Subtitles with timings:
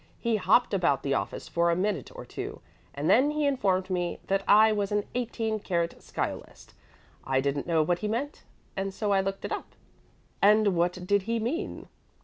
[0.19, 2.59] He hopped about the office for a minute or two,
[2.95, 6.73] and then he informed me that I was an 18 karat sciolist.
[7.23, 8.41] I didn't know what he meant,
[8.75, 9.75] and so I looked it up."
[10.41, 11.87] "And what did he mean?"